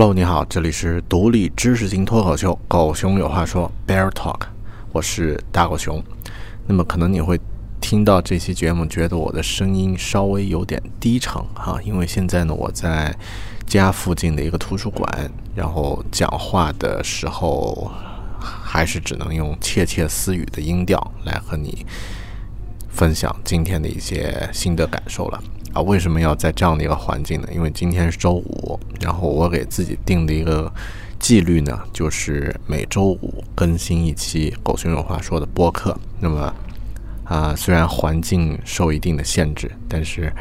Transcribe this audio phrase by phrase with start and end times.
[0.00, 4.42] Hello，你好，这里是独立知识型脱口秀《狗熊有话说》（Bear Talk），
[4.92, 6.00] 我是大狗熊。
[6.68, 7.40] 那么，可能你会。
[7.80, 13.12] 听到这期节目，觉得我的声音稍微有点低沉哈，因为现在呢，我在
[13.66, 17.90] 家附近的一个图书馆，然后讲话的时候
[18.38, 21.84] 还是只能用窃窃私语的音调来和你
[22.88, 25.42] 分享今天的一些心得感受了
[25.82, 27.48] 为什么要在这样的一个环境呢？
[27.52, 30.72] 因为今天是周五，然后我给自己定的一个
[31.18, 35.98] 纪律呢，就是每周五更新一期《狗熊有话说》的播客。
[36.20, 36.54] 那么。
[37.24, 40.32] 啊，虽然环境受一定的限制，但是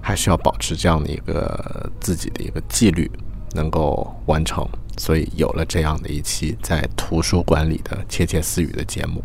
[0.00, 3.08] 还是要保持这样的一个自己的一个纪律，
[3.52, 4.68] 能够完成。
[4.96, 9.22] 所以有了这样的一期在图书馆里的窃窃私语的节目。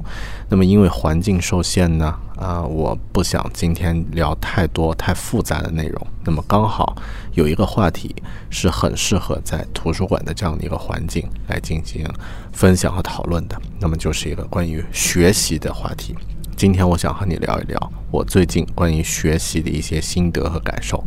[0.49, 6.07] 那么因为环境受限呢，啊，我不想今天聊太多太复杂的内容。
[6.23, 6.95] 那么刚好
[7.33, 8.15] 有一个话题
[8.49, 12.05] 是很适合在图书馆的这样的一个环境来进行
[12.51, 13.61] 分享和讨论的。
[13.79, 16.15] 那么就是一个关于学习的话题。
[16.55, 21.03] 今天我想和你聊一聊我最近关于学习的一些心得和感受，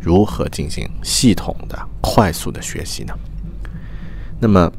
[0.00, 3.12] 如何进行系统的、快速的学习呢？
[4.38, 4.72] 那么，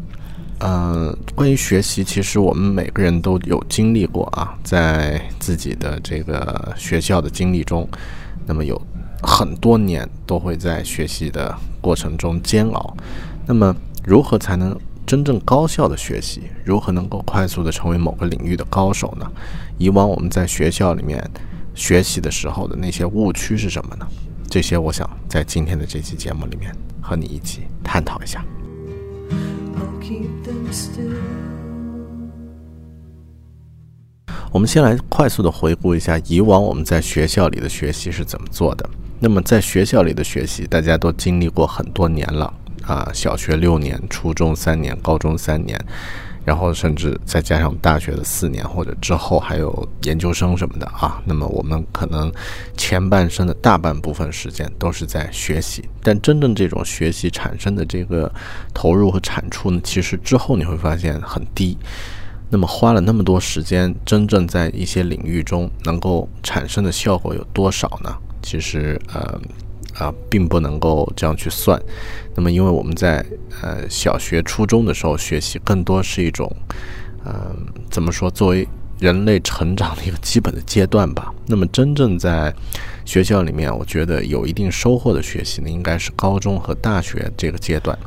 [0.59, 7.87] 呃，关于学习，其实我们每个人都有经历过啊，在自己的这个学校的经历中，
[8.45, 8.79] 那么有
[9.21, 12.95] 很多年都会在学习的过程中煎熬。
[13.45, 14.77] 那么，如何才能？
[15.07, 19.25] 真正高效的学习，如何能够快速的成为某个领域的高手呢？
[19.77, 21.25] 以往我们在学校里面
[21.73, 24.05] 学习的时候的那些误区是什么呢？
[24.49, 28.43] 这些我想在今天的这期节目里面和你一起探讨一下。
[34.51, 38.89] 我们先来快速的回顾一下以往我们在学校里的学习是怎么做的。
[39.19, 42.53] 那么在学校里的学习，大家都经历过很多年了。
[42.83, 45.77] 啊，小学六年，初中三年，高中三年，
[46.47, 51.21] 然后甚至再加上大学的四年，或者之后还有研究生什么的啊。
[51.25, 52.31] 那么我们可能
[52.77, 58.33] 前半生的大半部分时间都是在学习，但真正这种学习产生的这个
[58.73, 61.77] 投入和产出呢，其实之后你会发现很低。
[62.49, 68.15] 那么花了那么多时间，真正在一些领域中能够产生的效果有多少呢？
[68.41, 69.37] 其实，呃。
[69.97, 71.81] 啊，并不能够这样去算。
[72.35, 73.25] 那么，因为我们在
[73.61, 76.51] 呃小学、初中的时候学习，更多是一种，
[77.25, 78.29] 嗯，怎么说？
[78.29, 78.67] 作为
[78.99, 81.33] 人类成长的一个基本的阶段吧。
[81.45, 82.53] 那么，真正在
[83.05, 87.97] 学校里面，我觉得有一定收获的学习呢，应该是高中和大学这个阶段。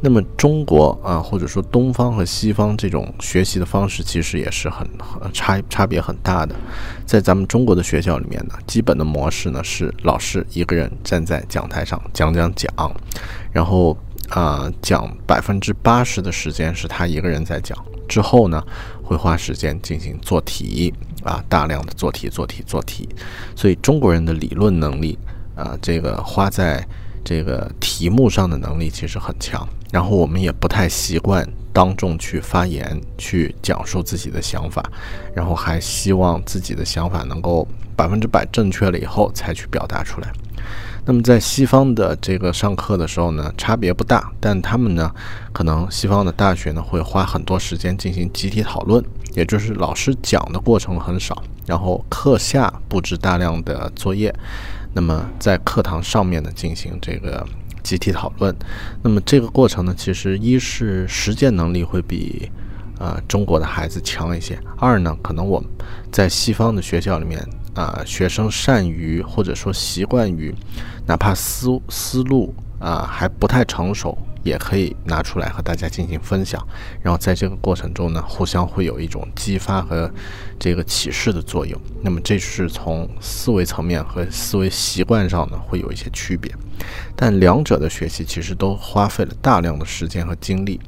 [0.00, 4.86] 那么，中国啊，或者说东方和西方这种学习的方式，其实也是很
[5.32, 6.54] 差差别很大的。
[7.06, 12.70] 在咱们中国的学校里面呢，基本的模式呢是老师一个人站在讲台上讲讲讲，
[13.50, 13.96] 然后
[14.28, 17.78] 啊讲百分之八十的时间是他一个人在讲。
[18.08, 18.62] 之后呢，
[19.02, 20.92] 会花时间进行做题
[21.22, 23.08] 啊，大量的做题、做题、做题。
[23.56, 25.18] 所以中国人的理论能力
[25.54, 26.86] 啊，这个花在
[27.24, 29.66] 这个题目上的能力其实很强。
[29.92, 34.82] 然后我们也不太习惯当众去发言、去讲述自己的想法，
[35.34, 40.32] 然后还希望自己的想法能够百分之百正确了以后才去表达出来。
[41.06, 45.14] 那么在西方的这个上课的时候呢，差别不大，但他们呢，
[45.52, 54.34] 可能西方的大学呢会花很多时间进行集体讨论，也就是老师讲的过程很少，然后课下布置大量的作业，
[54.94, 57.46] 那么在课堂上面呢进行这个
[57.82, 58.56] 集体讨论，
[59.02, 62.50] 那么这个过程呢，其实一是实践能力会比
[62.98, 65.68] 呃中国的孩子强一些，二呢，可能我们
[66.10, 67.46] 在西方的学校里面。
[67.74, 70.54] 啊，学生善于或者说习惯于，
[71.06, 76.64] 哪怕思思路啊还不太成熟也可以拿出来和大家进行分享。
[77.02, 80.08] 然后在这个过程中呢，互相会有一种激发和
[80.58, 81.80] 这个启示的作用。
[82.02, 86.54] 那么这是从思维层面和思维习惯上呢会有一些区别，
[87.16, 90.78] 但两者的学习其实都花费了大量的时间和精力。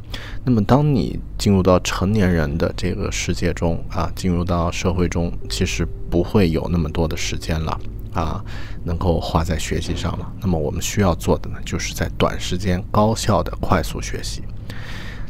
[0.44, 7.78] 那么当你进入到成年人的这个世界中啊，进入到社会中，其实不会有那么多的时间了。
[8.16, 8.42] 啊，
[8.82, 10.32] 能够花在学习上了。
[10.40, 14.42] 那么我们需要做的呢，就是在短时间高效的快速学习。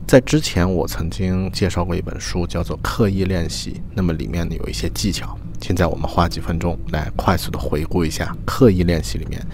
[0.06, 3.72] 在之前，我曾经介绍过一本书，叫做《刻意练习》。
[3.92, 5.36] 那么里面呢有一些技巧。
[5.60, 9.44] 现在我们花几分钟来快速的回顾一下刻意练习里面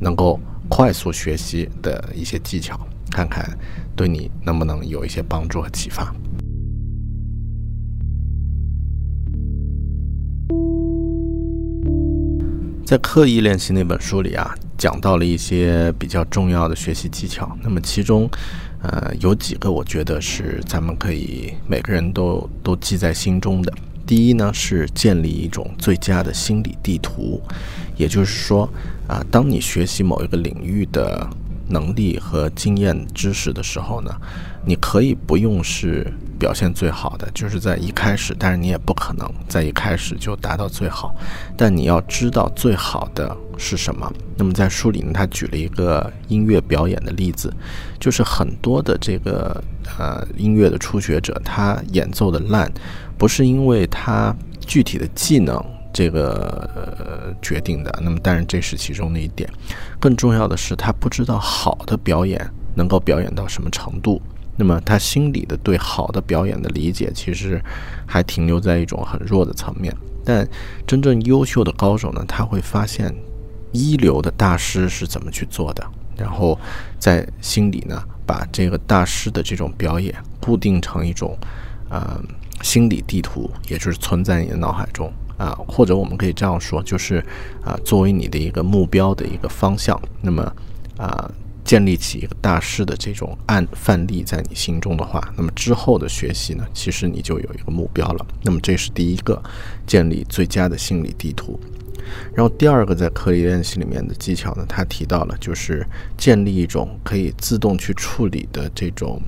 [0.00, 3.56] 能够快速学习的一些技巧，看看
[3.94, 6.12] 对你能不能有一些帮助和启发。
[12.90, 17.56] 在刻意练习那本书里啊，讲到了一些比较重要的学习技巧。
[17.62, 18.28] 那么其中，
[18.82, 23.72] 呃，有几个我觉得是咱们可以每个人都都记在心中的。
[24.04, 27.40] 第一呢，是建立一种最佳的心理地图，
[27.96, 28.68] 也就是说，
[29.06, 31.24] 啊，当你学习某一个领域的
[31.70, 34.10] 能力和经验知识的时候呢，
[34.66, 36.12] 你可以不用是。
[36.40, 41.14] 表现最好的就是在一开始，但是你也不可能在一开始就达到最好。
[41.54, 44.10] 但你要知道最好的是什么。
[44.38, 47.52] 那么在书里呢，他举了一个音乐表演的例子，
[47.98, 49.62] 就是很多的这个
[49.98, 52.72] 呃音乐的初学者，他演奏的烂，
[53.18, 57.98] 不是因为他具体的技能这个呃决定的。
[58.02, 59.48] 那么当然这是其中的一点，
[59.98, 64.20] 更重要的是他不知道好的表演能够表演到什么程度。
[64.56, 67.62] 那么他心里的对好的表演的理解，其实
[68.06, 69.94] 还停留在一种很弱的层面。
[70.22, 70.46] 但
[70.86, 73.10] 真正优秀的高手呢，他会发现
[73.72, 75.82] 一流的大师是怎么去做的，
[76.14, 76.58] 然后
[76.98, 81.34] 在心里呢，把这个大师的这种表演固定成一种
[81.88, 82.20] 呃
[82.60, 85.10] 心理地图，也就是存在你的脑海中
[85.40, 87.24] 啊，或者我们可以这样说，就是
[87.64, 90.00] 啊，作为你的一个目标的一个方向。
[90.20, 90.42] 那么
[90.96, 91.30] 啊。
[91.62, 98.26] 建立起一个大师的这种案范例在你心中的话，那么之后的学习呢，其实你就有一个目标了。
[98.42, 99.40] 那么这是第一个
[99.86, 101.60] 建立最佳的心理地图。
[102.34, 109.22] 然后第二个在刻意练习里面的技巧呢，他提到了就是建立一种可以自动去处理的这种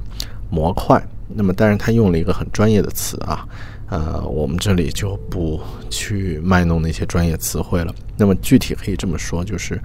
[0.51, 1.01] 模块。
[1.29, 3.47] 那么当然他用了一个很专业的词啊。
[3.93, 5.61] 呃，我们这里就不
[5.91, 7.95] 去卖弄那些专业词汇了。
[8.17, 9.79] 那么具体可以这么说，就是，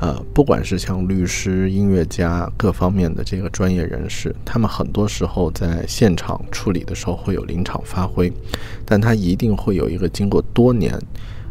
[0.00, 8.32] 呃，不管是像律师、音乐家各方面的这个专业人士，他们很多时候在现场处理的时候会有临场发挥，
[8.86, 10.98] 但他一定会有一个经过多年，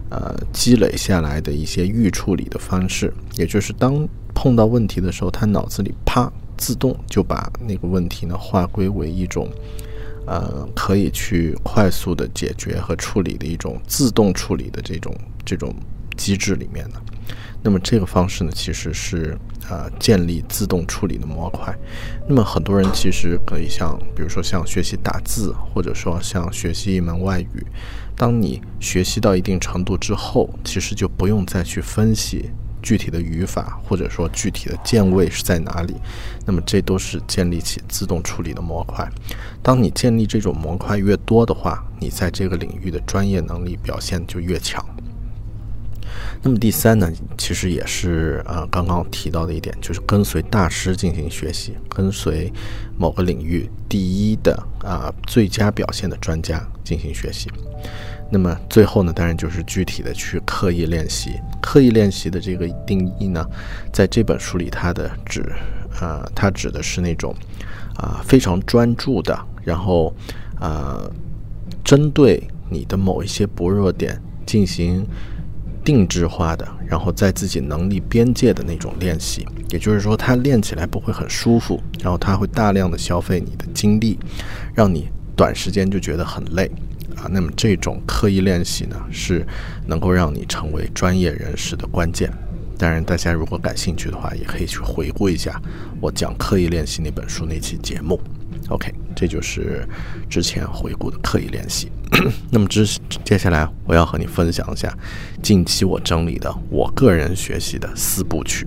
[0.10, 6.28] 呃，积累下来的一些预处理的方式，也就是当碰到问题的时候，他脑子里啪
[6.58, 9.48] 自动就把那个问题呢划归为一种。
[10.30, 15.12] 呃，可以去快速的解决和处理的一种自动处理的这种
[15.44, 15.74] 这种
[16.16, 17.02] 机制里面的。
[17.64, 19.36] 那么这个方式呢，其实是
[19.70, 21.76] 呃建立自动处理的模块。
[22.28, 27.66] 那么很多人其实可以像，比如说像学习打字，或者说像学习一门外语，
[28.16, 32.52] 当你学习到一定程度之后，其实就不用再去分析。
[32.82, 35.96] 具体的语法，或者说具体的键位是在哪里？
[36.46, 39.08] 那么这都是建立起自动处理的模块。
[39.62, 44.84] 当你建立这种模块越多的话，你在这个领域的专业能力表现就越强。
[46.42, 52.52] 那么第三呢，其实也是呃刚刚提到的一点，就是跟随大师进行学习，跟随
[52.98, 57.52] 某个领域第一的啊最佳表现的专家进行学习。
[58.32, 61.32] 那么最后呢，当然就是具体的去刻意练习。
[61.62, 63.46] 刻意练习的这个定义呢，
[63.92, 65.44] 在这本书里，它的指，
[66.00, 67.36] 呃，它指的是那种，
[67.96, 70.14] 啊，非常专注的，然后，
[70.60, 71.12] 呃，
[71.84, 75.06] 针对你的某一些薄弱点进行
[75.84, 79.46] 定制化的，然后在自己能力边界的那种练习。
[79.70, 84.18] 也就是说，它练起来不会很舒服，然后它会大量的消费你的精力，
[84.74, 86.72] 让你短时间就觉得很累。
[87.16, 89.46] 啊，那么这种刻意练习呢，是
[89.88, 92.32] 能够让你成为专业人士的关键。
[92.78, 95.62] 当然，大家如果感兴趣的话，也可以去回顾一下
[96.00, 98.18] 我讲刻意练习那本书那期节目。
[98.70, 99.86] OK，这就是
[100.30, 101.92] 之前回顾的刻意练习。
[102.50, 102.86] 那么之
[103.24, 104.92] 接下来我要和你分享一下
[105.44, 108.66] 近期我整理的我个人学习的四部曲。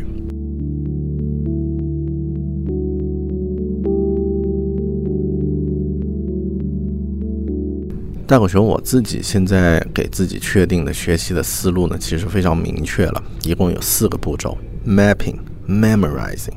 [8.26, 15.37] 大狗熊，我自己现在给自己确定的学习的思路呢，其实非常明确了，一共有四个步骤：mapping、
[15.69, 16.55] memorizing、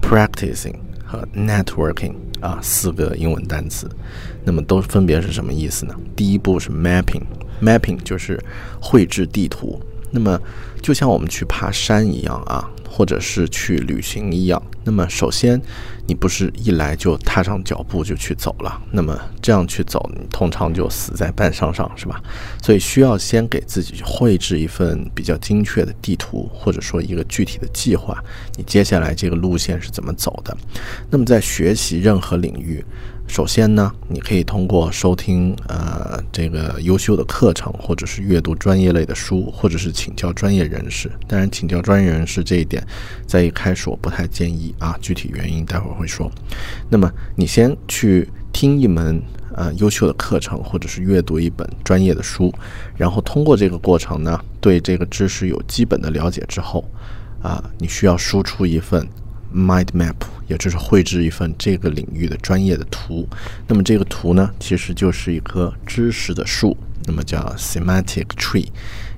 [0.00, 3.90] practicing 和 networking 啊四个英文单词，
[4.44, 5.94] 那么都分别是什么意思呢？
[6.14, 8.38] 第一步是 mapping，mapping 就是
[8.80, 9.80] 绘制地图。
[10.12, 10.40] 那么
[10.80, 12.70] 就像我们去爬山一样啊。
[12.96, 15.60] 或者是去旅行一样，那么首先，
[16.06, 22.18] 你不是一来就踏上脚步就去走了，那么这样去走，你通常就死在半山上，是吧？
[22.62, 28.16] 所以需要先给自己绘制一份比较精确的地图，或者说一个具体的计划，
[28.56, 30.56] 你接下来这个路线是怎么走的？
[31.10, 32.82] 那么在学习任何领域。
[33.28, 41.10] 首先呢，你可以通过收听呃这个优秀的课程，或者是阅读专业类的书，或者是请教专业人士。
[41.28, 42.82] 当然，请教专业人士这一点，
[43.26, 46.30] 在一开始我不太建议啊，具体原因待会儿会说。
[46.88, 49.20] 那么你先去听一门
[49.54, 52.54] 呃优秀的课程，或者是阅读一本专业的书，
[52.96, 56.88] 然后通过这个过程呢，对这个知识有基本的了解之后，
[57.42, 59.06] 啊，你需要输出一份。
[59.54, 60.16] Mind map，
[60.48, 63.28] 也就是绘制一份这个领域的专业的图。
[63.66, 68.66] 那么这个图呢，其实就是一棵知识的树，那么叫 semantic tree，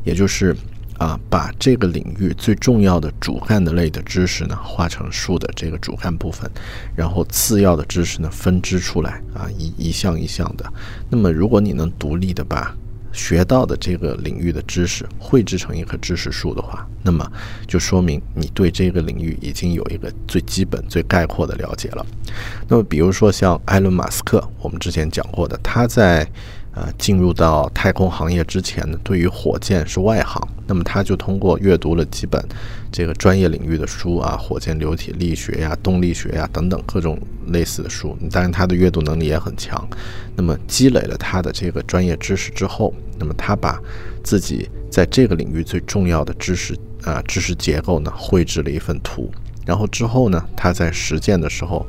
[0.05, 0.57] 也就是
[0.99, 6.51] 啊，把这个领域最重要的主干的类的知识呢，画成树的这个主干部分，
[6.97, 10.73] 然后次要的知识呢，分支出来啊，一一项一项的。
[11.09, 12.77] 那么如果你能独立的把
[13.13, 17.27] 学到的这个领域的知识绘制成一棵知识树的话，那么
[17.67, 22.07] 就说明你对这个领域已经有一个最基本、最概括的了解了。
[22.69, 26.29] 那么，比如说像埃伦·马斯克，我们之前讲过的，他在。
[26.75, 32.41] 呃，进入到太空行业之前呢，对于火箭是外行，那么他就通过阅读了几本
[32.93, 38.17] 这个专业领域的书啊，火箭流体力学呀、动力学呀等等各种类似的书。
[38.31, 39.89] 当然，他的阅读能力也很强。
[40.37, 43.81] 那么积累了他的这个专业知识之后，那么他把
[44.23, 49.29] 自己在这个领域最重要的知识啊知识结构呢绘制了一份图，
[49.67, 51.85] 然后之后呢，他在实践的时候，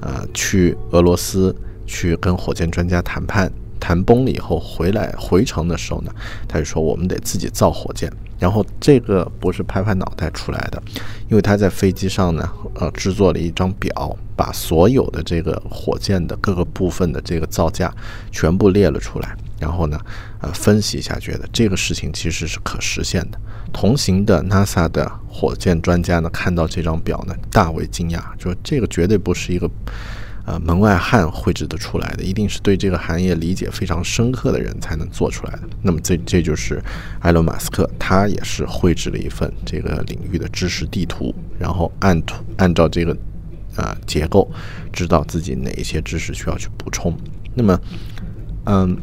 [0.00, 1.54] 呃，去俄罗斯
[1.86, 3.52] 去跟火箭专家谈判。
[3.82, 6.14] 谈崩了以后回来回程的时候呢，
[6.46, 8.08] 他就说我们得自己造火箭。
[8.38, 10.80] 然后这个不是拍拍脑袋出来的，
[11.28, 17.92] 因为他在飞机上呢，呃，制作了一张表，把所有的这个火箭的各个部分的这个造价
[18.32, 19.36] 全部列了出来。
[19.60, 19.98] 然后呢，
[20.40, 23.38] 呃，分析一下，觉得这个事情其实是可实现的。
[23.72, 29.70] 同行的 NASA 的火箭专家呢，看到这张表呢，大为惊讶，说这个绝对不是一个。
[30.44, 35.62] 呃，门外汉绘制的出来的，一定是对这个行业理解非常深刻的人才能做出来的。
[35.82, 36.82] 那么，这这就是
[37.20, 43.16] 埃隆·马斯克，他也是绘制了一份这个领域的知识地图，然后按图按照这个
[43.76, 44.50] 啊结构，
[44.92, 47.16] 知道自己哪一些知识需要去补充。
[47.54, 47.80] 那么，
[48.64, 48.96] 嗯。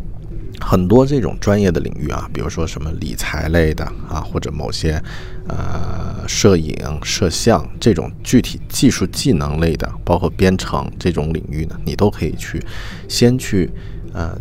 [0.60, 5.01] 很多这种专业的领域啊，比如说什么理财类的啊，或者某些
[5.48, 12.62] 呃摄影、摄像这种具体技术技能类的，包括编程这种领域呢，你都可以去
[13.08, 13.70] 先去
[14.13, 14.38] 呃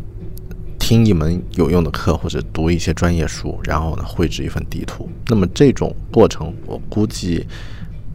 [0.79, 5.09] 听一门有用的课，或者读一些专业书，然后呢绘制一份地图。
[5.29, 7.47] 那么这种过程，我估计。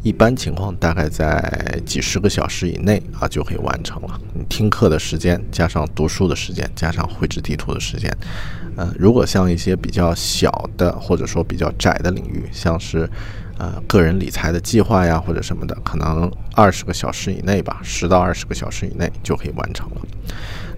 [0.04, 4.20] 一般情况大概在几十个小时以内啊就可以完成了。
[4.34, 8.14] 你听课的时间加上读书的时间加上绘制地图的时间，
[8.76, 13.10] 呃，如果像一些比较小的或者说比较窄的领域，像是
[13.58, 20.02] 呃个人理财的计划呀或者什么的，可能二十个小时以内吧，十到二十个小时以内就可以完成了。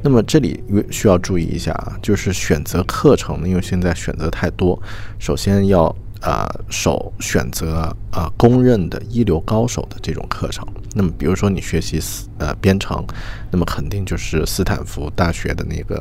[0.04, 4.80] 那么这里需要注意一下啊，就是选择课程，因为现在选择太多，
[5.18, 5.96] 首先要。
[6.22, 10.66] 呃，首选择呃公认的一流高手的这种课程。
[10.94, 12.00] 那么，比如说你学习
[12.38, 13.06] 呃编程，
[13.52, 15.98] 那么肯定就是斯坦福大学的那个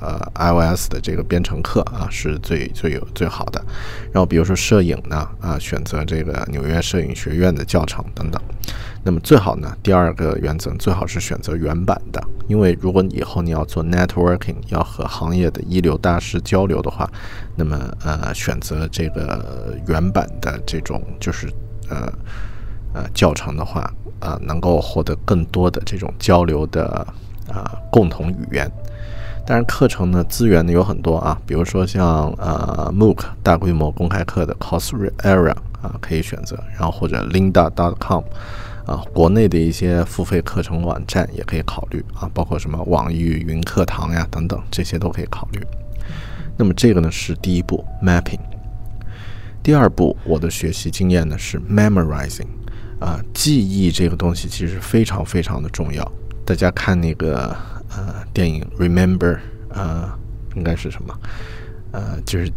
[0.00, 3.64] 呃 iOS 的这个编程课啊，是最最有最好的。
[4.12, 8.42] 然后，比如说摄影呢，啊，选择这个纽约摄影学院的教程等等。
[9.04, 17.10] 那么最好呢，第二个原则最好是选择原版的，因为如果以后你要做 networking，要和行业的一流大师交流的话，
[17.54, 21.52] 那么呃选择这个原版的这种就是
[21.88, 22.12] 呃
[22.94, 27.06] 呃教程的话，呃能够获得更多的这种交流的
[27.48, 28.70] 啊共同语言。
[29.44, 35.50] 当然课程呢资源呢有很多啊，比如说像呃 MOOC 大规模公开课的 Coursera
[35.82, 38.24] 啊可以选择，然后或者 Linda.com。
[38.84, 45.64] 啊，国内的一些付费课程网站也可以考虑啊，包括什么网易云课堂呀等等，这些都可以考虑。
[46.56, 48.40] 那么这个呢是第一步，mapping。
[49.62, 52.46] 第二步，我的学习经验呢是 memorizing。
[52.98, 56.12] 啊，记忆这个东西其实非常非常的重要。
[56.44, 57.48] 大家看那个
[57.90, 59.38] 呃电影 Remember，
[59.70, 60.08] 呃，
[60.54, 61.18] 应该是什么？
[61.90, 62.48] 呃，就是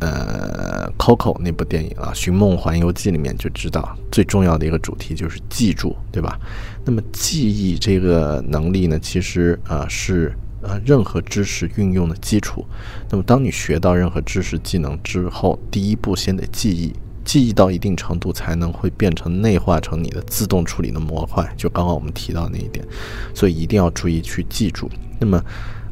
[0.00, 6.38] 呃，Coco 那部电影啊，《寻梦环游记》里面就知道，最重要的一个主题就是记住，对吧？
[6.84, 10.34] 那么记忆这个能力呢，其实啊是
[10.66, 12.64] 呃任何知识运用的基础。
[13.10, 16.92] 那么当你学到任何知识技能之后，第一步先得记忆。
[17.24, 21.44] 记忆到一定程度，才能会变成内化成你的自动处理的模块。
[21.56, 22.86] 就刚刚我们提到那一点，
[23.34, 24.88] 所以一定要注意去记住。
[25.18, 25.44] 那么，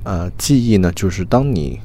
[0.05, 1.81] 呃，记忆呢，就是当你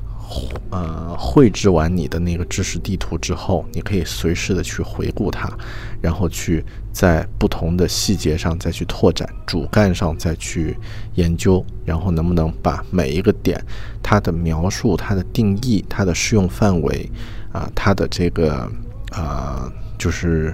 [0.69, 5.51] 呃绘制完你的那个知识地图之后，你可以随时的去回顾它，
[6.01, 10.77] 然后去在不同的细节上再去拓展，主干上再去
[11.15, 13.63] 研究，然后能不能把每一个点
[14.01, 17.09] 它的描述、它的定义、它的适用范围
[17.51, 18.69] 啊，它的这个。
[19.12, 19.67] 啊，
[19.98, 20.53] 就是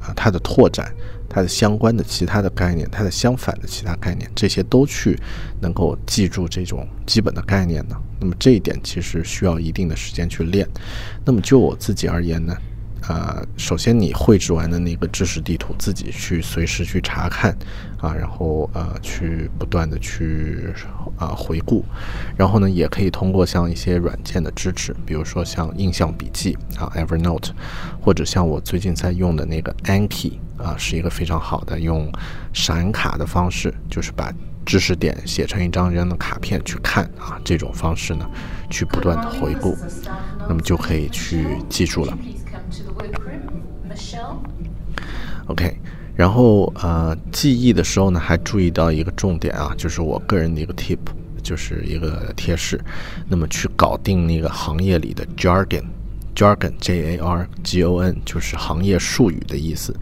[0.00, 0.90] 啊，它的拓展，
[1.30, 5.16] 它的相关的其他的概念，它的相反的其他概念，这些都去
[5.62, 7.96] 能够记住这种基本的概念呢。
[8.18, 10.68] 那么这一点其实需要一定的时间去练。
[11.24, 12.54] 那么就我自己而言呢？
[13.10, 17.50] 啊，首先你绘制完的那个知识地图，自己去随时去查看，
[17.98, 20.72] 啊，然后呃去不断的去
[21.18, 21.84] 啊回顾，
[22.36, 27.50] 然后呢也可以通过像一些软件的支持，比如说像印象笔记啊 Evernote，
[28.00, 32.12] 或者像我最近在用的那个 Anki 啊，是一个非常好的用
[32.52, 34.32] 闪卡的方式，就是把
[34.64, 38.24] 知识点写成一张张的卡片去看啊，这种方式呢
[38.70, 39.76] 去不断的回顾，
[40.48, 42.16] 那么就可以去记住了。
[45.46, 45.76] OK，
[46.14, 50.98] 然后呃，记忆的时候呢，还注意到一个重点啊，就是我个人的一个 tip，
[51.42, 52.80] 就是一个贴士。
[53.28, 59.94] 那么去搞定那个行业里的 jargon，jargon，J A R G O N，就是行业术语的意思。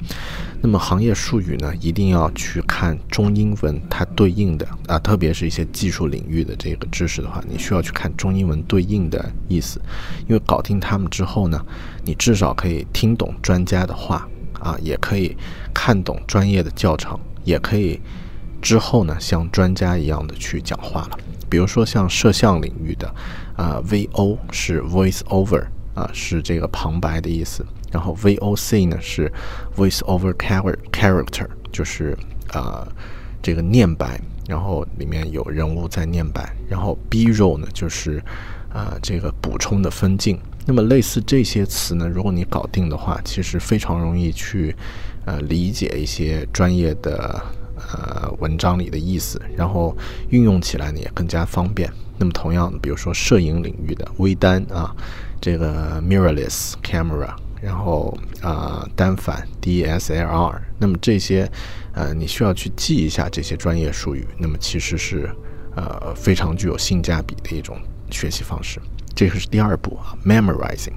[0.60, 9.80] 那么行业术语呢，一定要去看中英文它对应的啊，特别是一些技术领域的这个知识的话，你需要去看中英文对应的意思，
[10.26, 11.64] 因为搞定它们之后呢，
[12.04, 14.28] 你至少可以听懂专家的话。
[14.60, 15.36] 啊，也可以
[15.72, 18.00] 看懂专业的教程，也可以
[18.60, 21.18] 之后呢像专家一样的去讲话了。
[21.48, 23.06] 比如说像摄像领域的，
[23.56, 25.66] 啊，VO 是 Voice Over，
[25.98, 27.66] 啊是这个旁白的意思。
[27.90, 29.32] 然后 VOC 呢是
[29.76, 32.16] Voice Over Character，就是
[32.52, 32.86] 啊
[33.42, 36.54] 这个念白，然后里面有人物在念白。
[36.68, 38.22] 然后 B-roll 呢就是
[38.72, 40.38] 啊这个补充的分镜。
[40.66, 44.76] 那么类似这些词呢，如果你搞定的话，其实非常容易去，
[45.24, 47.42] 呃，理解一些专业的
[47.74, 49.96] 呃文章里的意思，然后
[50.28, 51.90] 运用起来呢也更加方便。
[52.18, 54.94] 那么同样，比如说摄影领域的微单啊，
[55.40, 61.50] 这个 mirrorless camera，然后啊单反 DSLR，那么这些
[61.92, 65.30] 呃你需要去记一下这些专业术语，那么其实是
[65.76, 67.76] 呃非常具有性价比的一种
[68.10, 68.80] 学习方式。
[69.14, 70.92] 这个是第二步啊，memorizing。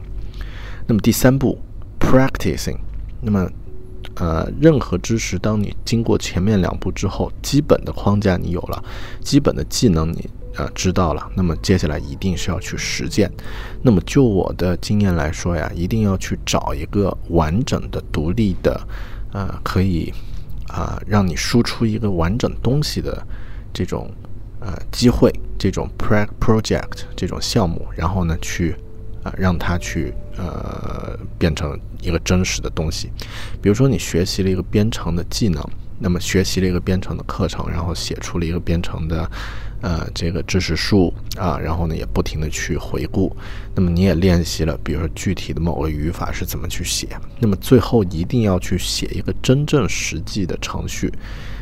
[0.87, 1.59] 那么第三步
[1.99, 2.77] ，practicing。
[3.21, 3.49] 那么，
[4.15, 8.83] 呃，任何知识，当你经过前面两步之后，基本的框架你有了，
[9.21, 13.31] 基本的技能你呃知道了，那么接下来一定是要去实践。
[13.81, 18.79] 那么就我的经验来说呀，一定要去找一个完整的、独立的，
[19.33, 20.13] 呃，可以
[20.67, 23.25] 啊让你输出一个完整东西的
[23.73, 24.09] 这种。
[24.63, 28.75] 呃，机会这种 pro project 这种项目，然后呢，去
[29.23, 33.09] 啊让它去呃变成一个真实的东西。
[33.59, 39.27] 比如说，你学习了一个编程的技能，那么学习了一个编程的课程，然后写出了一个编程的
[39.81, 43.35] 呃这个知识树啊，然后呢也不停的去回顾。
[43.75, 47.09] 那么你也练习了，比如说具体的某个语法是怎么去写。
[47.39, 51.11] 那么最后一定要去写一个真正实际的程序，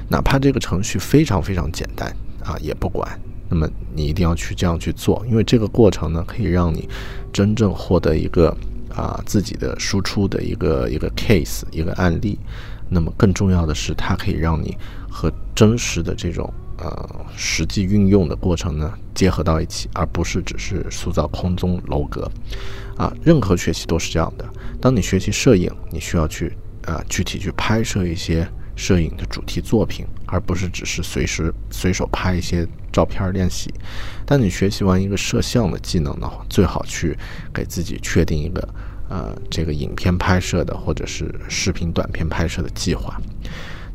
[0.07, 2.15] 哪怕这个程序非常非常简单。
[2.41, 6.87] 啊，也不管，那么你一定要去这样去做，因为这个过程呢，可以让你
[7.33, 8.55] 真正获得一个
[8.95, 12.39] 啊自己的输出的一个一个 case 一个案例。
[12.89, 14.75] 那么更重要的是，它可以让你
[15.09, 22.29] 和真实的这种呃实际运用的过程呢结合到一起，而不是只是塑造空中楼阁。
[22.97, 24.45] 啊，任何学习都是这样的。
[24.81, 26.53] 当你学习摄影，你需要去
[26.85, 28.47] 啊具体去拍摄一些。
[28.75, 33.69] 摄影的主题作品，而不是只是随时随手拍一些照片练习。
[34.25, 37.13] 当你学习完一个摄像的技能的话，最好去
[37.53, 38.69] 给自己确定一个
[39.09, 43.19] 呃这个影片拍摄的或者是视频短片拍摄的计划。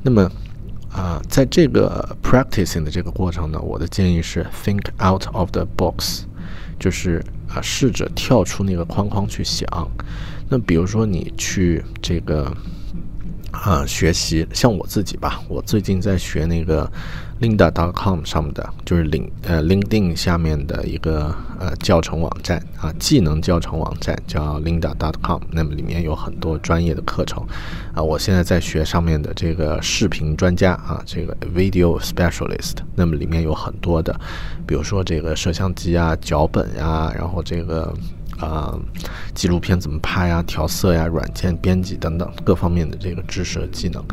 [0.02, 0.30] 那么
[0.94, 6.22] 啊，在这个 practicing 的这个过程呢，我的建议是 think out of the box，
[6.78, 9.68] 就是啊试着跳出那个框框去想。
[10.48, 12.50] 那比如说你去这个。
[13.56, 16.90] 啊，学习像我自己吧，我最近在学那个
[17.40, 27.44] Linda.com 上面的，就是领呃 LinkedIn 下面的一个呃教程网站啊，技能教程网站叫 Linda.com，那么里面有很多专业的课程
[27.92, 34.18] 啊，我现在在学上面的这个视频专家啊，这个 Video Specialist，那么里面有很多的，
[34.66, 37.92] 比如说这个摄像机啊、脚本呀，然后这个。
[38.38, 38.78] 啊，
[39.34, 40.42] 纪录片怎么拍呀？
[40.46, 44.04] 调色呀，软件编辑等等各方面的这个知识和技能。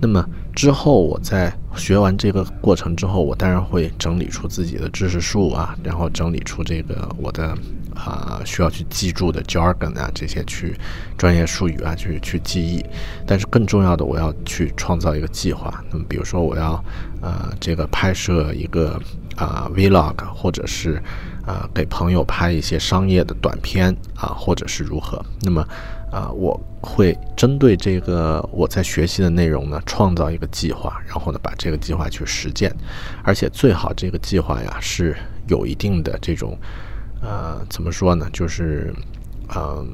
[0.00, 7.56] 那么之后我在学完这个过程之后，我当然会整理出自己的知识树啊，然后整理出这个我的
[7.94, 10.76] 啊需要去记住的 jargon 啊这些去
[11.16, 12.84] 专业术语啊去去记忆。
[13.26, 15.82] 但是更重要的，我要去创造一个计划。
[15.90, 16.82] 那么比如说我要
[17.20, 19.00] 呃这个拍摄一个
[19.36, 21.02] 啊 vlog，或者是。
[21.46, 25.24] 啊，给朋友拍一些商业的短片啊，或者是如何？
[25.42, 25.60] 那么，
[26.10, 32.74] 啊，我会针对这个我在学习的内容呢，创造一个计划，然后呢，把这个计划去实践，
[33.22, 35.16] 而且最好这个计划呀是
[35.48, 36.58] 有一定的这种，
[37.20, 38.28] 呃，怎么说呢？
[38.32, 38.94] 就是，
[39.54, 39.86] 嗯，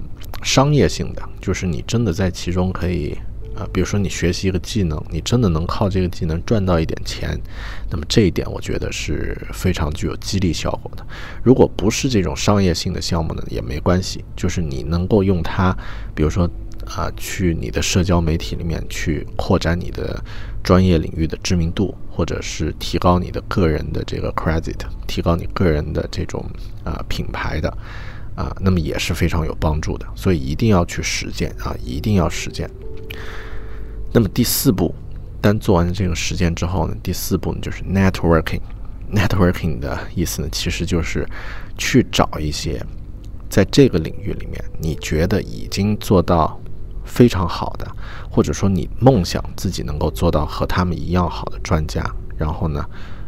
[0.43, 3.19] 商业性的，就是你真的在其中可以。
[3.61, 7.39] 啊，比如说你学习一个技能，你真的能靠这个技能赚到一点钱，
[7.91, 11.07] 那么这一点我觉得是非常具有激励效果的。
[11.43, 15.77] 如果不是这种商业性的项目呢，也没关系，就是你能够用它，
[16.15, 16.49] 比如说
[16.87, 20.19] 啊，去你的社交媒体里面去扩展你的
[20.63, 26.43] 专业领域的知名度，或者是提高你的个人的这个 credit，提高你个人的这种
[26.83, 27.69] 啊品牌的
[28.35, 30.07] 啊，那么也是非常有帮助的。
[30.15, 32.71] 所以一定要去实践啊，一定要实践。
[34.13, 34.95] 那么第四步，
[35.41, 38.61] 当做完这个实践之后呢，第四步呢就是 networking。
[39.13, 41.29] networking 的意思呢，其实就是
[41.77, 42.85] 去找一些
[43.49, 46.61] 在这个领域里面你觉得已经做到
[47.05, 47.87] 非常好的，
[48.31, 52.05] 或者说你梦想自己能够做到和他们一样好的专家，
[52.37, 52.85] 然后呢，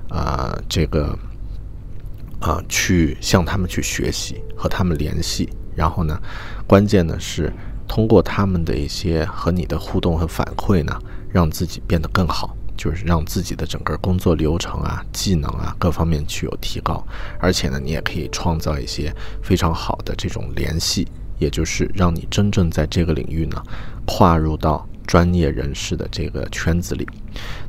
[0.09, 1.18] 啊，这个
[2.40, 6.21] 啊，去向他们去学习，和他们联系，然后呢，
[6.66, 7.53] 关键呢是。
[7.87, 10.99] 通过他们的一些和你的互动和反馈呢，
[11.31, 17.05] 让自己变得更好，就是让自己的整个工作流程啊、技能啊各方面去有提高。
[17.38, 21.07] 而且呢，你也可以创造一些非常好的这种联系，
[21.38, 23.62] 也就是让你真正在这个领域呢，
[24.07, 27.07] 跨入到专业人士的这个圈子里。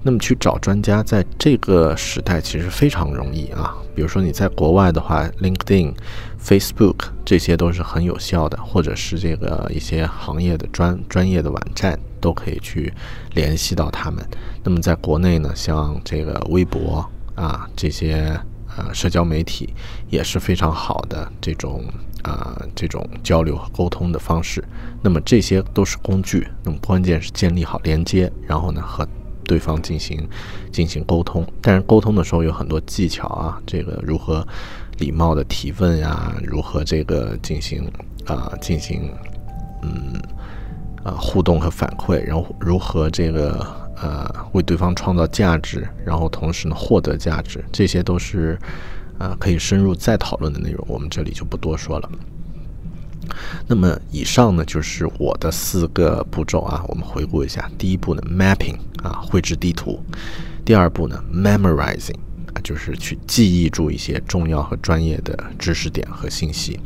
[0.01, 3.75] 那么去找专家，在这个时代其实非常容易啊。
[3.93, 5.93] 比如说你在国外的话，LinkedIn、
[6.41, 12.93] Facebook 这些都是很有效的，或者是这个一些行业的专专业的网站都可以去
[13.34, 14.25] 联系到他们。
[14.63, 18.39] 那么在国内呢，像这个微博啊这些
[18.77, 19.73] 呃社交媒体
[20.10, 21.84] 也是非常好的这种
[22.23, 24.63] 啊这种交流和沟通的方式。
[25.01, 29.07] 那么这些都是工具，那么关键是建立好连接，然后呢和。
[29.45, 30.25] 对方进行
[30.71, 34.47] 进行沟通，但是沟通的时候有很多技巧啊，这个如何
[34.99, 37.91] 礼貌的提问呀，如何这个进行
[38.25, 39.12] 啊进行
[39.81, 40.13] 嗯
[41.03, 43.67] 啊互动和反馈，然后如何这个
[44.01, 48.57] 呃为对方创造价值，然后同时呢获得价值，这些都是
[49.23, 52.09] 啊可以深入再讨论的内容，我们这里就不多说了。
[53.67, 57.71] 那么以上呢就是我的四个步骤啊，我们回顾一下。
[57.77, 59.97] 第一步呢，mapping 啊，绘制地图；
[60.65, 62.17] 第二步呢，memorizing
[62.53, 66.77] 啊，就是去记忆住一些重要和专业的知识点和信息；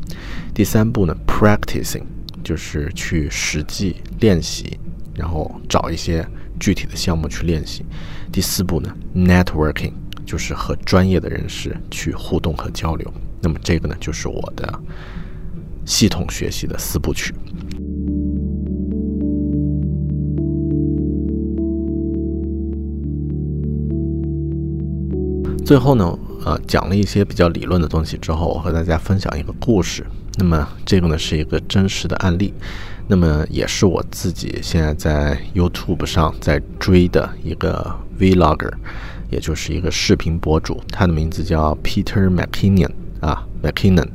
[0.53, 2.03] 第三步呢，practicing
[2.43, 4.79] 就是去实际练习，
[5.15, 6.25] 然后找一些
[6.59, 7.83] 具体的项目去练习；
[8.31, 9.93] 第四步呢，networking
[10.27, 13.11] 就是和专业的人士去互动和交流。
[13.41, 14.79] 那么这个呢，就是我的。
[15.89, 17.33] 系统学习的四部曲。
[25.65, 30.05] 最后呢，呃，讲了一些比较理论的东西之后，我和大家分享一个故事。
[30.37, 32.53] 那么这个呢是一个真实的案例，
[33.07, 38.73] 那么也是我自己现在在 YouTube 上在追的一个 Vlogger，
[39.29, 44.07] 也就是一个视频博主，他的名字叫 Peter McKinnon 啊，McKinnon。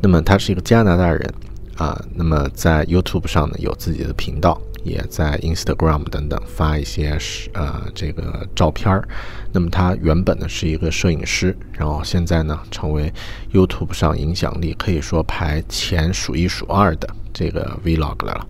[0.00, 1.34] 那么他是一个加拿大人，
[1.76, 9.06] 啊，那么在 YouTube 上呢有自己的频道，也在 Instagram 等等发一些是呃这个照片儿。
[9.52, 13.12] 那么他原本呢是一个摄影师，然后现在呢成为
[13.52, 18.46] YouTube 上影响力可以说排前数一数二的这个 Vlog 了，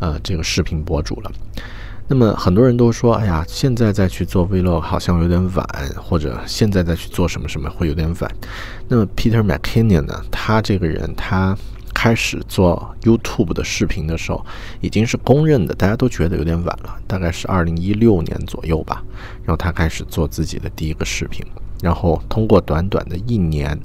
[0.00, 1.32] 呃，这个视频博主了。
[2.08, 8.30] 那么很多人都说，哎呀，现在再去做 Vlog 好像有点晚，或者现在再去做什么什么会有点晚。
[8.88, 10.22] 那么 Peter McKinnon 呢？
[10.30, 11.56] 他这个人他。
[11.96, 14.44] 开始做 YouTube 的视频的时候，
[14.80, 19.02] 已经是公认的，大家都觉得有点晚了，大概是二零一六年左右吧。
[19.44, 21.46] 然后他开始做自己的第一个视频，
[21.80, 23.78] 然后通过短短的一年，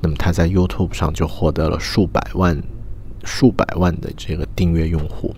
[0.00, 2.62] 那么他在 YouTube 上就获得了数百万、
[3.24, 5.34] 数百万的这个订阅用户，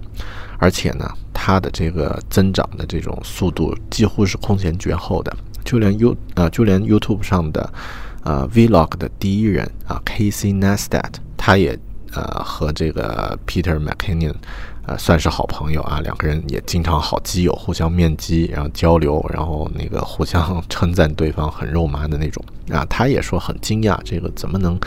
[0.59, 5.33] 而且呢，他的这个增长的这种速度几乎是空前绝后的，
[5.65, 7.73] 就连 You 呃，就连 YouTube 上的。
[8.25, 11.79] 呃，Vlog 的第一人啊，Casey n e s t a t 他也
[12.13, 14.35] 呃和这个 Peter McKinnon，
[14.85, 22.85] 呃算是好朋友啊，两个人也经常好基友，互相面基，然后交流，然后那个互相称赞对方很肉麻的那种啊。
[22.91, 24.79] 他也说很惊讶，这个怎么能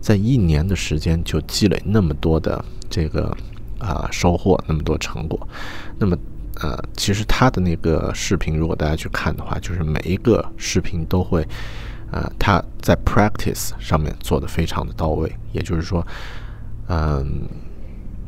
[0.00, 3.34] 在一年的时间就积累那么多的这个
[3.80, 5.48] 啊收获，那么多成果？
[5.98, 6.16] 那么
[6.62, 11.44] 呃，其实他的那个视频，如果大家去看的话，就是每一个视频都会。
[12.12, 16.04] 呃，他在 practice 上面做的非常的到位，也就是说，
[16.88, 17.42] 嗯，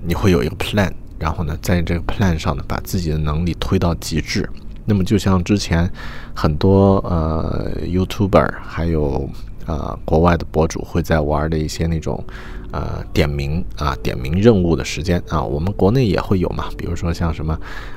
[0.05, 4.49] 你会有一个 plan，然后呢，在这个 plan 上呢，把自己的能力推到极致。
[4.85, 5.91] 那么，就像之前
[6.33, 9.29] 很多呃 YouTuber，还有
[9.67, 12.25] 呃国外的博主会在玩的一些那种。
[12.73, 16.71] 呃，点名啊，点名任务的时间啊，我们国内也会有嘛。
[16.79, 17.53] 比如说像什么，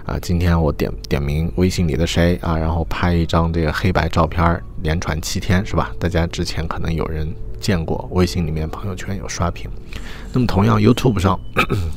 [0.06, 5.94] 啊，今天我点点名微信里的谁啊，然后拍一张这个黑白照片，连传七天，是吧？
[5.98, 7.26] 大家之前可能有人
[7.62, 9.72] 见过，微信里面朋友圈有刷屏。
[10.34, 11.40] 那么同样，YouTube 上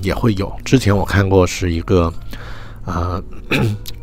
[0.01, 0.53] 也会有。
[0.65, 2.13] 之前我看过是一个，
[2.85, 3.21] 呃，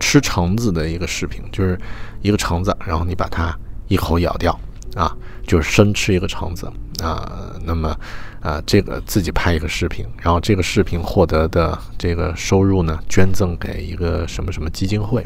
[0.01, 1.79] 吃橙子的一个视频，就是
[2.21, 4.59] 一个橙子，然后你把它一口咬掉
[4.95, 5.15] 啊，
[5.45, 7.95] 就是生吃一个橙子啊，那么。
[8.41, 15.25] 啊，这个自己拍一个视频，然后这个视频获得的这个收入呢，捐赠给一个什么什么基金会。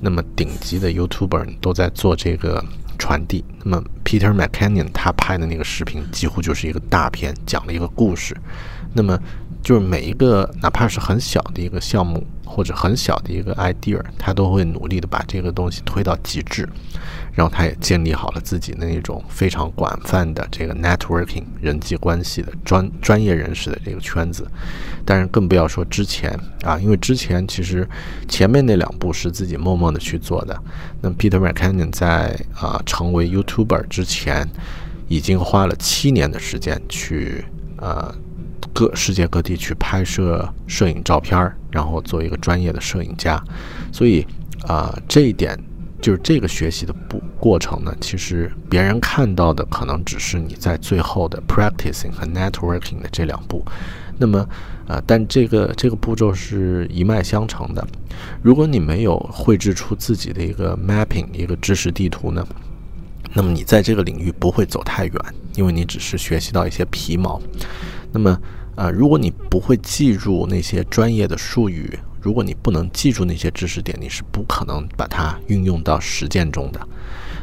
[0.00, 2.64] 那么顶级的 YouTuber 都在做这个
[2.96, 3.44] 传递。
[3.64, 8.36] 那么 Peter McKinnon 他拍的那个视频几乎就是一个大片，讲了一个故事。
[8.92, 9.18] 那么
[9.62, 16.68] 就是每一个哪怕是很小的一个项目或者很小的一个 idea，他都会努力的把这个东西推到极致。
[17.32, 24.46] 然后他也建立好了自己的那种非常广泛的这个 networking 人际关系的专专业人士的这个圈子，
[25.04, 27.88] 当然更不要说之前啊，因为之前其实
[28.28, 30.56] 前面那两步是自己默默的去做的。
[31.00, 34.44] 那 Peter McKinnon 在啊成为 YouTuber 之前，
[35.06, 37.44] 已经花了七年的时间去
[37.76, 38.12] 呃
[38.72, 43.40] 各世界各地去拍摄摄影照片儿，然后做一个专业的摄影家。
[43.92, 44.26] 所以
[44.66, 45.56] 啊这一点。
[46.02, 53.64] 就是这个学习的步过程呢，其实别人看到的可能只是你在最后的 practicing 和 networking 的这两步，
[54.18, 54.46] 那么，
[54.86, 57.82] 呃，但这个这个步骤是一脉相承的。
[58.42, 62.46] 如果你没有绘制出自己的一个 mapping 一个知识地图呢，
[63.34, 65.14] 那么你在这个领域不会走太远，
[65.56, 67.40] 因为你只是学习到一些皮毛。
[68.12, 68.40] 那么，
[68.76, 76.80] 呃，如果你不会记住那些专业的术语，如果你不能记住那些知识点，你是不可能把它运用到实践中的。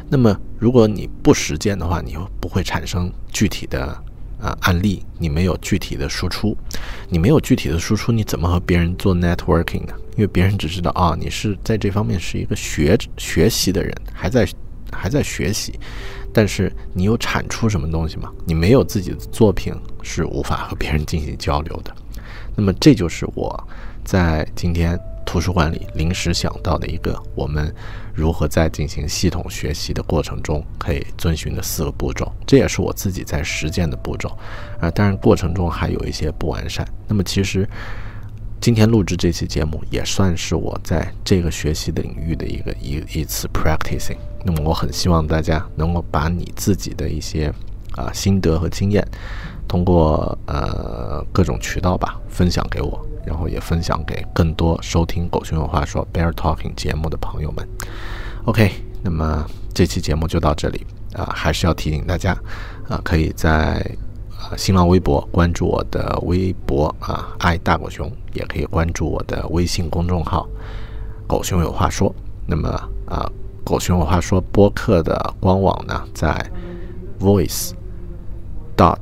[0.08, 3.86] 那么，如果你不实践的话，你不会产生具体的
[4.40, 6.56] 啊案例，你没有具体的输出，
[7.08, 9.94] 你没有具体的输出，你怎么和别人做 networking 呢？
[10.16, 14.46] 因为别人只知道啊，你是在这方面是一个学学习的人，还在
[14.92, 15.78] 还在学习，
[16.32, 18.30] 但是你有产出什么东西吗？
[18.44, 21.92] 你没有自己的作品，是无法和别人进行交流的。
[22.54, 23.68] 那么，这就是我。
[24.04, 27.72] 在今天图书馆里临时想到的一个，我们
[28.12, 34.28] 如何在进行系统学习的过程中可以遵循的四个步骤，这也是我自己在实践的步骤。
[34.80, 36.84] 啊，当然过程中还有一些不完善。
[37.06, 37.66] 那么其实
[38.62, 44.16] 今天录制这期节目也算是我在这个学习领域的一个一一次 practicing。
[44.44, 47.52] 那么我很希望大家能够把你自己的一些
[47.96, 49.04] 啊心得和经验，
[49.66, 53.04] 通过呃各种渠道吧分享给我。
[53.26, 57.66] 然后也分享给更多收听《狗熊有话说》Bear Talking 节目的朋友们。
[58.44, 58.70] OK，
[59.02, 59.44] 那么
[59.74, 62.32] 这期节目就到这里啊，还是要提醒大家
[62.88, 63.84] 啊，可以在
[64.56, 70.48] 新浪微博关注我的微博啊爱大狗熊，也可以关注我的微信公众号
[71.26, 72.14] “狗熊有话说”。
[72.46, 72.68] 那么
[73.06, 73.30] 啊，
[73.64, 76.34] 《狗熊有话说》播客的官网呢，在
[77.20, 77.72] voice
[78.76, 78.98] dot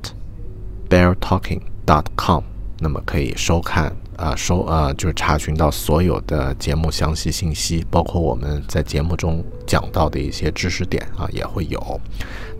[0.88, 2.42] bear talking dot com，
[2.78, 3.94] 那么可以收看。
[4.16, 11.98] 啊，收啊，就是查询到所有的节目详细信息，包括我们在节目中讲到的一些知识点啊，也会有。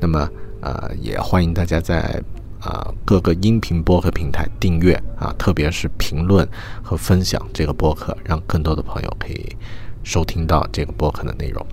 [0.01, 0.27] 那么，
[0.62, 2.19] 呃，也欢迎大家在
[2.61, 6.49] 啊各个音频播客平台订阅啊，特别是评论
[6.83, 9.57] 和分享这个播客，让更多的朋友可以
[10.03, 11.64] 收听到这个播客的内容。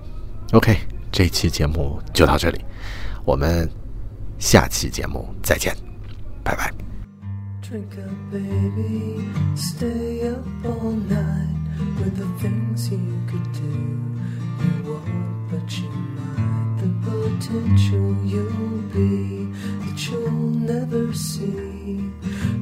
[0.52, 0.76] OK，
[1.12, 2.64] 这期节目就到这里，
[3.24, 3.70] 我们
[4.38, 5.74] 下期节目再见，
[6.42, 6.72] 拜拜。
[7.62, 9.20] Drink up, baby.
[9.54, 11.54] Stay up all night
[11.98, 12.98] with the things you
[13.28, 13.60] could do.
[14.58, 16.56] You won't, but you might.
[16.78, 19.48] The potential you'll be
[20.06, 22.10] you'll never see,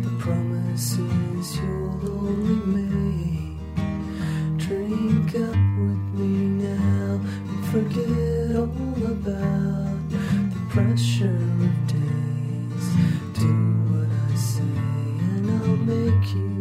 [0.04, 3.58] the promises you'll only make.
[4.56, 7.20] Drink up with me now
[7.50, 12.86] and forget all about the pressure of days.
[13.34, 13.52] Do
[13.92, 14.76] what I say
[15.32, 16.56] and I'll make you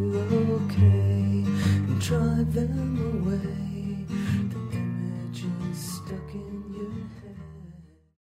[0.60, 1.46] okay
[1.88, 4.06] and drive them away.
[4.52, 6.45] The image is stuck in.